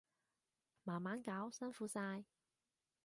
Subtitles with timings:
[0.83, 2.23] 慢慢搞，辛苦晒